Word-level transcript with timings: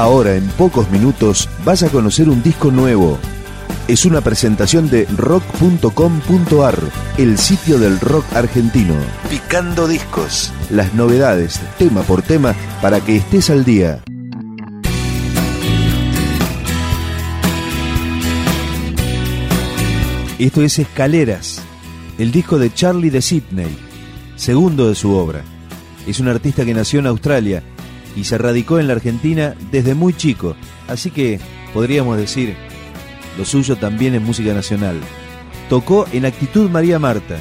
Ahora, 0.00 0.34
en 0.34 0.48
pocos 0.52 0.90
minutos, 0.90 1.46
vas 1.62 1.82
a 1.82 1.90
conocer 1.90 2.30
un 2.30 2.42
disco 2.42 2.70
nuevo. 2.70 3.18
Es 3.86 4.06
una 4.06 4.22
presentación 4.22 4.88
de 4.88 5.04
rock.com.ar, 5.14 6.78
el 7.18 7.36
sitio 7.36 7.78
del 7.78 8.00
rock 8.00 8.24
argentino. 8.32 8.94
Picando 9.28 9.86
discos. 9.86 10.54
Las 10.70 10.94
novedades, 10.94 11.60
tema 11.76 12.00
por 12.00 12.22
tema, 12.22 12.54
para 12.80 13.02
que 13.02 13.16
estés 13.16 13.50
al 13.50 13.62
día. 13.66 14.02
Esto 20.38 20.62
es 20.62 20.78
Escaleras, 20.78 21.60
el 22.16 22.32
disco 22.32 22.58
de 22.58 22.72
Charlie 22.72 23.10
de 23.10 23.20
Sydney, 23.20 23.76
segundo 24.36 24.88
de 24.88 24.94
su 24.94 25.12
obra. 25.12 25.42
Es 26.06 26.20
un 26.20 26.28
artista 26.28 26.64
que 26.64 26.72
nació 26.72 27.00
en 27.00 27.06
Australia 27.06 27.62
y 28.16 28.24
se 28.24 28.38
radicó 28.38 28.78
en 28.78 28.86
la 28.86 28.94
Argentina 28.94 29.54
desde 29.70 29.94
muy 29.94 30.14
chico, 30.14 30.56
así 30.88 31.10
que 31.10 31.40
podríamos 31.72 32.16
decir, 32.16 32.56
lo 33.38 33.44
suyo 33.44 33.76
también 33.76 34.14
es 34.14 34.22
música 34.22 34.52
nacional. 34.52 35.00
Tocó 35.68 36.06
en 36.12 36.26
Actitud 36.26 36.68
María 36.68 36.98
Marta 36.98 37.38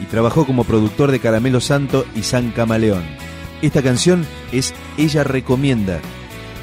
y 0.00 0.04
trabajó 0.06 0.46
como 0.46 0.64
productor 0.64 1.10
de 1.10 1.20
Caramelo 1.20 1.60
Santo 1.60 2.04
y 2.14 2.22
San 2.22 2.50
Camaleón. 2.50 3.04
Esta 3.62 3.82
canción 3.82 4.26
es 4.52 4.74
Ella 4.96 5.24
Recomienda, 5.24 6.00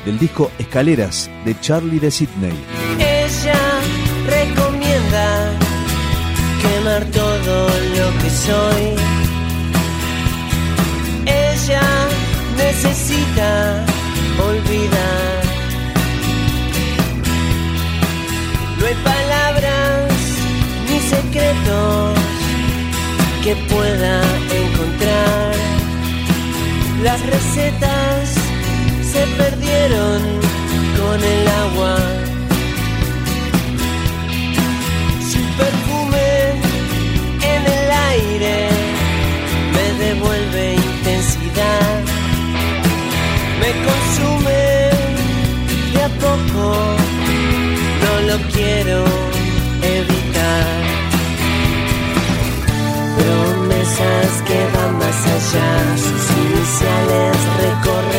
del 0.05 0.17
disco 0.19 0.51
Escaleras 0.57 1.29
de 1.45 1.59
Charlie 1.59 1.99
de 1.99 2.11
Sydney. 2.11 2.53
Ella 2.99 3.59
recomienda 4.25 5.51
quemar 6.61 7.05
todo 7.05 7.67
lo 7.67 8.23
que 8.23 8.29
soy 8.29 9.26
que 23.47 23.55
pueda 23.73 24.21
encontrar. 24.61 25.53
Las 27.01 27.25
recetas 27.27 28.35
se 29.11 29.25
perdieron 29.41 30.21
con 30.99 31.17
el 31.23 31.47
agua. 31.65 31.95
Sin 35.29 35.45
perfume 35.61 36.27
en 37.53 37.61
el 37.77 37.87
aire 38.11 38.67
me 39.75 40.05
devuelve 40.05 40.75
intensidad 40.75 41.99
me 43.61 43.71
consume 43.87 44.61
de 45.93 46.01
a 46.03 46.09
poco, 46.25 46.65
no 48.03 48.13
lo 48.29 48.37
quiero 48.51 49.26
Que 53.97 54.03
van 54.03 54.95
más 54.99 55.25
allá, 55.25 55.97
sus 55.97 56.37
iniciales 56.37 57.37
recorren 57.57 58.16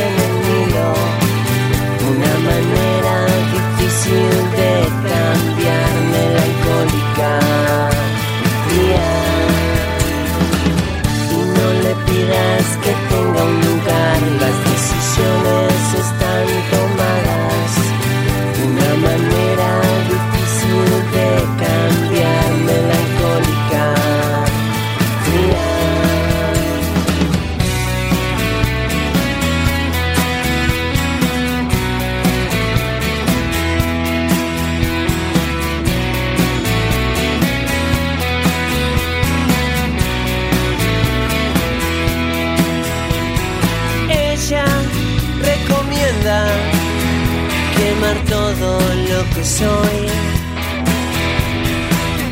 todo 48.29 48.79
lo 49.11 49.21
que 49.35 49.45
soy. 49.45 49.99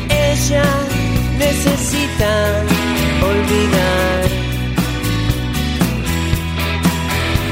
Ella 0.09 0.69
necesita 1.37 2.63
olvidar. 3.31 4.21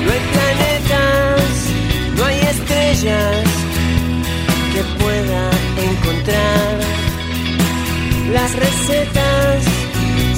No 0.03 0.11
hay 0.13 0.23
planetas, 0.33 1.51
no 2.17 2.25
hay 2.25 2.39
estrellas 2.53 3.45
que 4.73 4.83
pueda 5.01 5.43
encontrar. 5.89 6.79
Las 8.31 8.53
recetas 8.55 9.63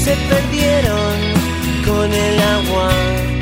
se 0.03 0.15
perdieron 0.29 1.15
con 1.85 2.13
el 2.13 2.39
agua. 2.39 3.36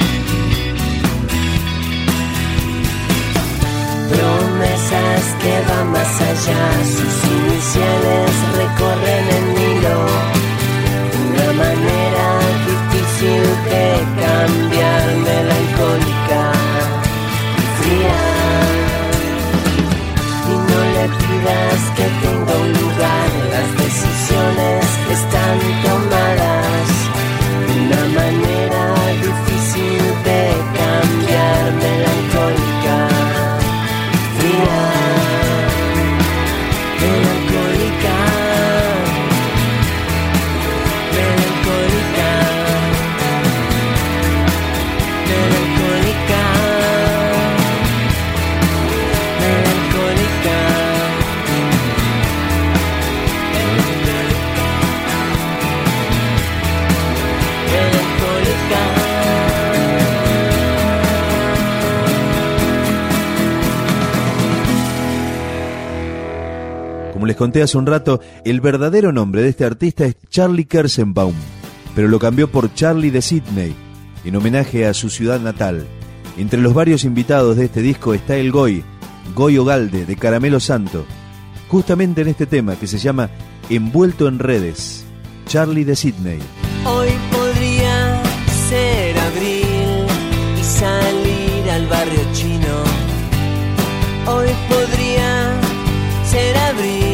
Que 5.22 5.62
van 5.70 5.92
más 5.92 6.22
allá, 6.22 6.62
sus 6.84 7.16
iniciales 7.32 8.32
recorren 8.58 9.26
el 9.38 9.46
Nilo, 9.56 10.00
una 11.30 11.50
manera 11.64 12.28
difícil 12.68 13.44
de 13.72 13.88
cambiar, 14.22 15.06
melancólica 15.28 16.44
y 17.58 17.66
fría. 17.78 18.22
Y 20.48 20.56
no 20.70 20.80
le 20.96 21.06
pidas 21.20 21.82
que 21.96 22.06
tenga 22.22 22.54
un 22.66 22.72
lugar, 22.74 23.25
conté 67.36 67.62
hace 67.62 67.78
un 67.78 67.86
rato, 67.86 68.20
el 68.44 68.62
verdadero 68.62 69.12
nombre 69.12 69.42
de 69.42 69.50
este 69.50 69.66
artista 69.66 70.06
es 70.06 70.16
Charlie 70.30 70.66
Kersenbaum, 70.66 71.36
pero 71.96 72.08
lo 72.08 72.20
cambió 72.20 72.50
por 72.50 72.74
Charlie 72.74 73.12
de 73.12 73.22
Sydney, 73.22 73.76
en 74.24 74.36
homenaje 74.36 74.86
a 74.86 74.94
su 74.94 75.10
ciudad 75.10 75.40
natal. 75.40 75.86
Entre 76.38 76.60
los 76.60 76.74
varios 76.74 77.04
invitados 77.04 77.56
de 77.58 77.66
este 77.66 77.82
disco 77.82 78.14
está 78.14 78.36
el 78.36 78.52
Goy, 78.52 78.84
Goy 79.34 79.58
Ogalde, 79.58 80.06
de 80.06 80.16
Caramelo 80.16 80.60
Santo, 80.60 81.06
justamente 81.70 82.22
en 82.22 82.28
este 82.28 82.46
tema 82.46 82.76
que 82.76 82.88
se 82.88 82.98
llama 82.98 83.30
Envuelto 83.70 84.28
en 84.28 84.40
redes, 84.40 85.06
Charlie 85.48 85.84
de 85.84 85.96
Sydney. 85.96 86.40
Hoy 86.86 87.10
podría 87.32 88.22
ser 88.70 89.18
abril 89.18 90.06
y 90.60 90.64
salir 90.64 91.72
al 91.72 91.88
barrio 91.88 92.20
chino. 92.34 92.84
Hoy 94.28 94.50
podría 94.70 95.54
ser 96.30 96.58
abril 96.58 97.05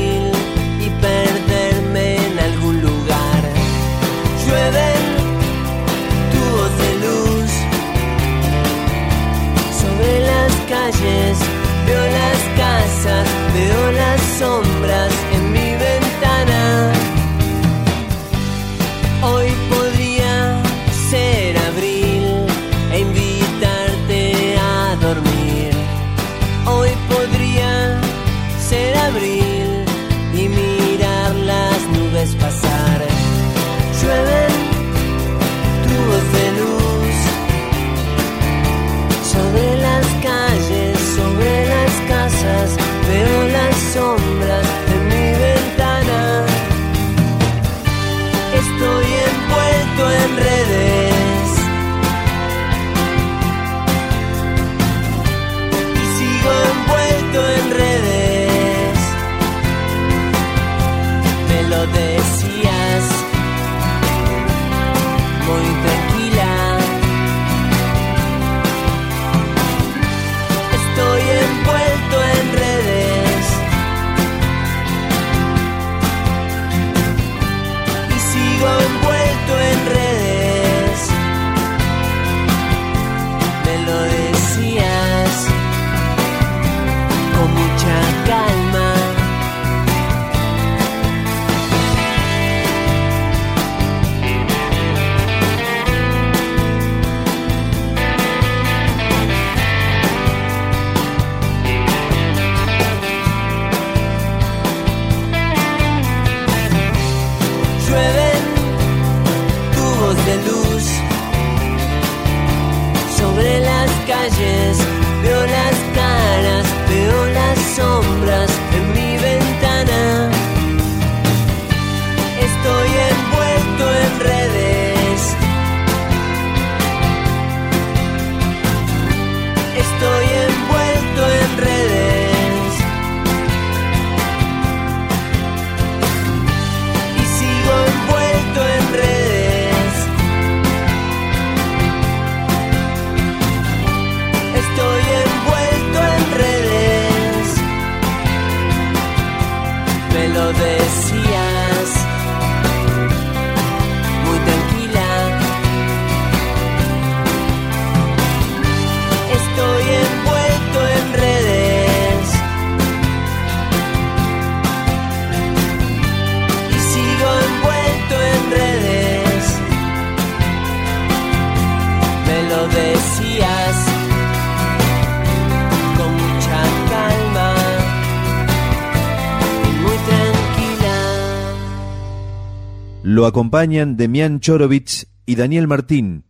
Lo 183.21 183.27
acompañan 183.27 183.97
Demian 183.97 184.39
Chorovitz 184.39 185.06
y 185.27 185.35
Daniel 185.35 185.68
Martín, 185.68 186.23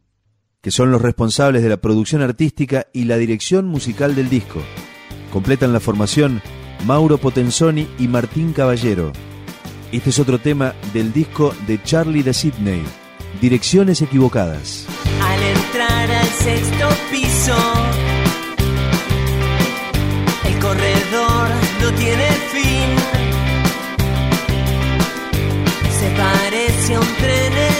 que 0.59 0.71
son 0.71 0.91
los 0.91 1.01
responsables 1.01 1.63
de 1.63 1.69
la 1.69 1.77
producción 1.77 2.21
artística 2.21 2.87
y 2.91 3.05
la 3.05 3.15
dirección 3.15 3.65
musical 3.65 4.13
del 4.13 4.29
disco. 4.29 4.61
Completan 5.31 5.71
la 5.71 5.79
formación 5.79 6.41
Mauro 6.85 7.17
Potenzoni 7.17 7.87
y 7.97 8.09
Martín 8.09 8.51
Caballero. 8.51 9.13
Este 9.93 10.09
es 10.09 10.19
otro 10.19 10.39
tema 10.39 10.75
del 10.91 11.13
disco 11.13 11.55
de 11.65 11.81
Charlie 11.81 12.23
de 12.23 12.33
Sydney, 12.33 12.83
Direcciones 13.39 14.01
Equivocadas. 14.01 14.85
Al 15.21 15.41
entrar 15.41 16.11
al 16.11 16.27
sexto 16.27 16.89
piso, 17.09 17.55
el 20.45 20.59
corredor 20.59 21.47
no 21.81 21.91
tiene 21.97 22.50
parece 26.91 26.95
a 26.95 26.99
un 26.99 27.70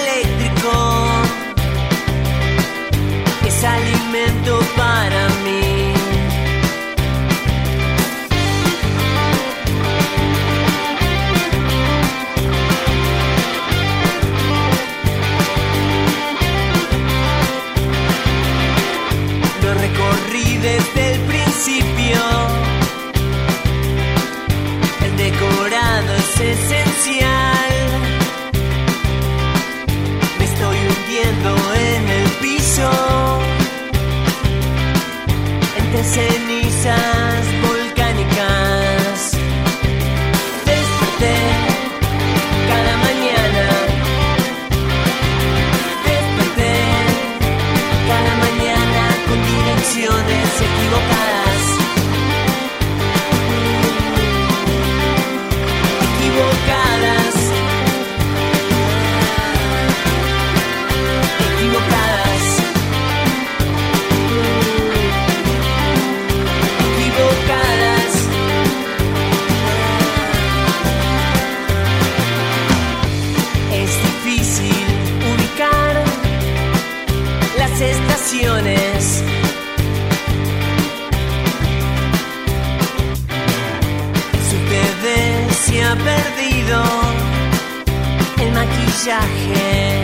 Maquillaje 88.91 90.03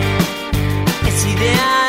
es 1.06 1.26
ideal. 1.26 1.87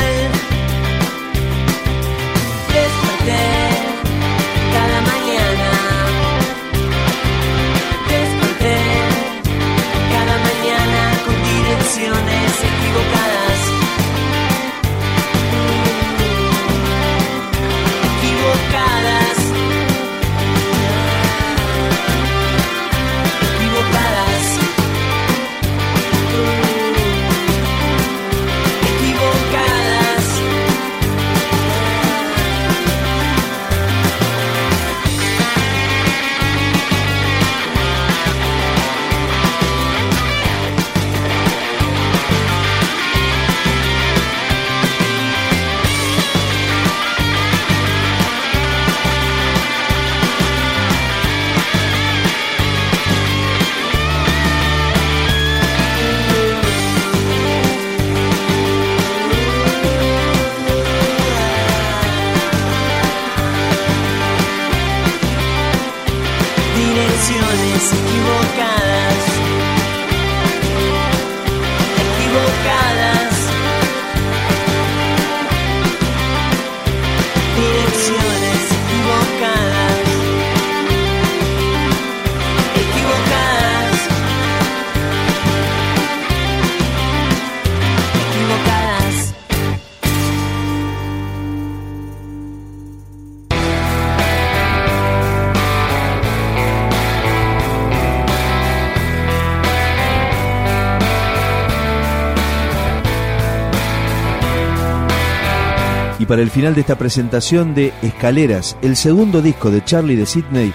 Para 106.30 106.42
el 106.42 106.50
final 106.50 106.76
de 106.76 106.82
esta 106.82 106.96
presentación 106.96 107.74
de 107.74 107.92
Escaleras, 108.02 108.76
el 108.82 108.94
segundo 108.94 109.42
disco 109.42 109.68
de 109.72 109.84
Charlie 109.84 110.14
de 110.14 110.26
Sydney, 110.26 110.72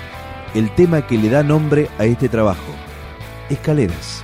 el 0.54 0.70
tema 0.76 1.08
que 1.08 1.18
le 1.18 1.30
da 1.30 1.44
nombre 1.44 1.88
a 1.98 2.04
este 2.04 2.28
trabajo. 2.28 2.76
Escaleras. 3.50 4.22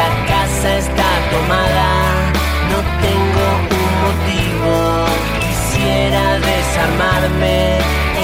La 0.00 0.08
casa 0.26 0.78
está 0.78 1.10
tomada, 1.30 1.90
no 2.70 2.78
tengo 3.06 3.44
un 3.78 3.92
motivo. 4.04 4.74
Quisiera 5.44 6.24
desarmarme, 6.38 7.78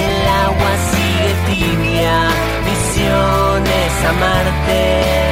el 0.05 0.15
agua 0.45 0.71
sigue 0.91 1.29
tibia. 1.47 2.17
Misión 2.65 3.63
es 3.83 4.05
amarte. 4.13 5.30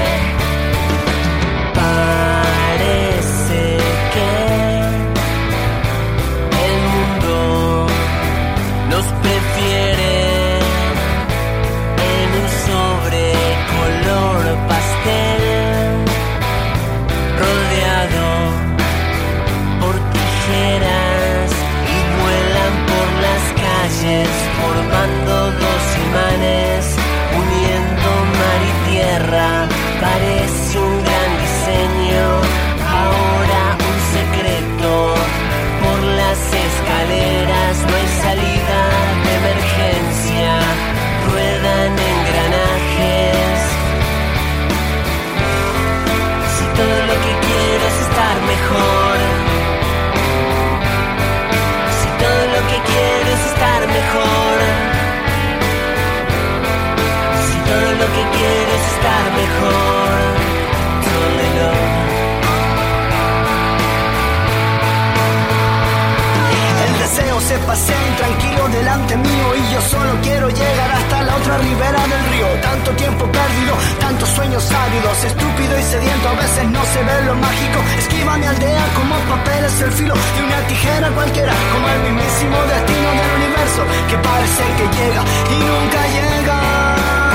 mi 78.40 78.46
aldea 78.46 78.86
como 78.96 79.16
papeles 79.34 79.82
el 79.82 79.92
filo 79.92 80.14
de 80.14 80.44
una 80.44 80.60
tijera 80.68 81.10
cualquiera, 81.12 81.54
como 81.74 81.88
el 81.90 82.00
mismísimo 82.08 82.58
destino 82.74 83.10
del 83.20 83.32
universo 83.42 83.82
que 84.10 84.18
parece 84.18 84.64
que 84.78 84.86
llega 84.98 85.22
y 85.54 85.58
nunca 85.70 86.02
llega. 86.18 86.60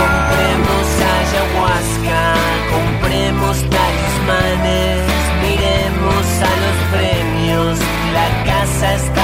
Compremos 0.03 0.87
ayahuasca, 1.21 2.21
compremos 2.75 3.57
talismanes, 3.77 5.01
miremos 5.45 6.25
a 6.51 6.53
los 6.65 6.77
premios, 6.95 7.79
la 8.17 8.29
casa 8.51 8.95
está 8.95 9.24